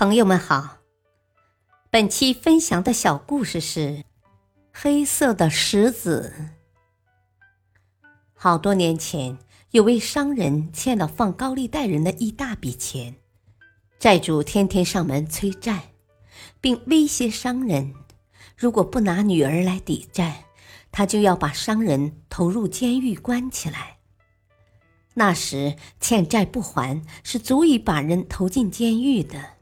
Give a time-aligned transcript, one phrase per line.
[0.00, 0.78] 朋友们好，
[1.90, 3.80] 本期分享的小故事是
[4.72, 6.32] 《黑色的石子》。
[8.32, 9.36] 好多年前，
[9.72, 13.16] 有位商人欠了放高利贷人的一大笔钱，
[13.98, 15.92] 债主天天上门催债，
[16.62, 17.92] 并威胁商人，
[18.56, 20.46] 如果不拿女儿来抵债，
[20.90, 23.98] 他就要把商人投入监狱关起来。
[25.12, 29.59] 那时欠债不还是足以把人投进监狱的。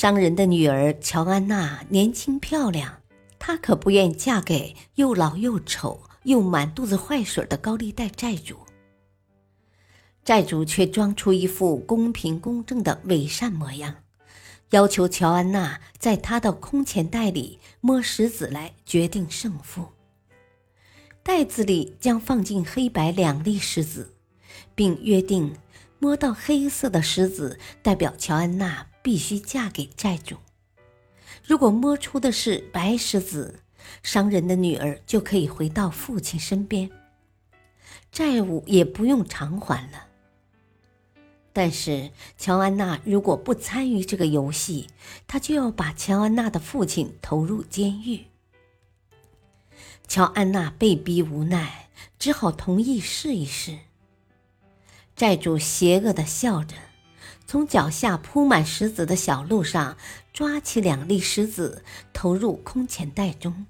[0.00, 3.02] 商人的女儿乔安娜年轻漂亮，
[3.38, 8.56] 她可不愿嫁给又老又丑又满肚子坏水的高利贷债主。
[10.24, 13.96] 债主却装出一副公平公正的伪善模样，
[14.70, 19.84] 要求乔安娜在他的空钱袋里摸石子来决定胜负。
[21.22, 24.14] 袋子里将放进黑白两粒石子，
[24.74, 25.54] 并约定
[25.98, 28.86] 摸到黑色的石子代表乔安娜。
[29.02, 30.36] 必须嫁给债主。
[31.44, 33.60] 如果摸出的是白石子，
[34.02, 36.90] 商人的女儿就可以回到父亲身边，
[38.12, 40.06] 债务也不用偿还了。
[41.52, 44.88] 但是乔安娜如果不参与这个游戏，
[45.26, 48.26] 她就要把乔安娜的父亲投入监狱。
[50.06, 51.88] 乔安娜被逼无奈，
[52.18, 53.78] 只好同意试一试。
[55.16, 56.76] 债主邪恶的笑着。
[57.50, 59.96] 从脚下铺满石子的小路上
[60.32, 63.66] 抓起两粒石子，投入空钱袋中。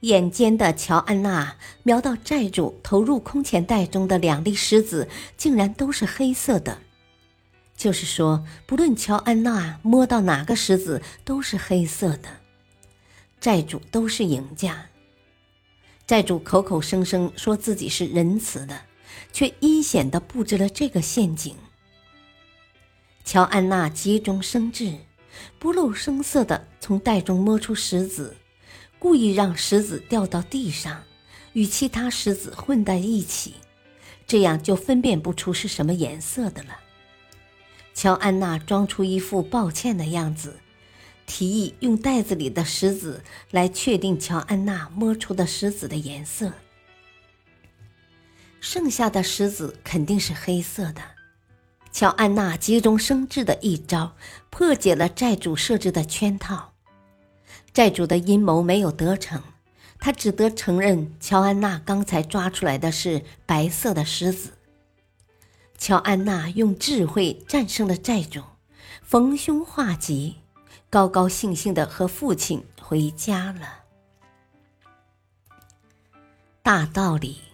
[0.00, 6.78] 眼尖的乔安娜瞄到债主投入空钱袋中的两粒石子，竟然都是黑色的。
[7.76, 12.30] 就是说，不论乔安娜摸到哪个石子，都是黑色的。
[13.38, 14.86] 债主都是赢家。
[16.06, 18.80] 债主口口声声说自己是仁慈的，
[19.34, 21.54] 却阴险地布置了这个陷阱。
[23.26, 24.96] 乔安娜急中生智，
[25.58, 28.36] 不露声色地从袋中摸出石子，
[29.00, 31.02] 故意让石子掉到地上，
[31.52, 33.54] 与其他石子混在一起，
[34.28, 36.78] 这样就分辨不出是什么颜色的了。
[37.92, 40.60] 乔安娜装出一副抱歉的样子，
[41.26, 46.52] 提议用袋子里的石子来确定乔安娜摸出的石子的颜色。
[48.60, 51.15] 剩下的石子肯定是黑色的。
[51.96, 54.12] 乔安娜急中生智的一招，
[54.50, 56.74] 破解了债主设置的圈套。
[57.72, 59.42] 债主的阴谋没有得逞，
[59.98, 64.50] 他只得承认乔安娜刚才抓出来的是白色的狮子。
[65.78, 68.42] 乔安娜用智慧战胜了债主，
[69.02, 70.36] 逢凶化吉，
[70.90, 73.84] 高高兴兴的和父亲回家了。
[76.62, 77.45] 大道理。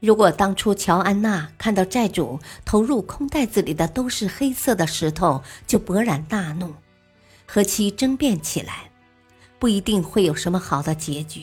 [0.00, 6.74] 如果当初乔安娜看到债主投入空袋子里的都是黑色的石头，就勃然大怒，
[7.46, 8.90] 和其争辩起来，
[9.58, 11.42] 不一定会有什么好的结局。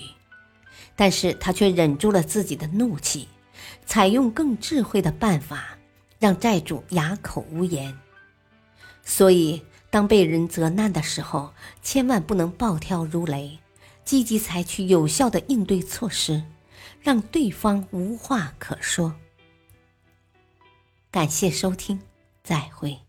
[0.95, 3.27] 但是他却忍住了自己的怒气，
[3.85, 5.77] 采用更智慧的办法，
[6.17, 7.95] 让债主哑口无言。
[9.03, 11.53] 所以，当被人责难的时候，
[11.83, 13.59] 千万不能暴跳如雷，
[14.03, 16.41] 积极采取有效的应对措施。
[17.01, 19.15] 让对方无话可说。
[21.09, 21.99] 感谢收听，
[22.43, 23.06] 再会。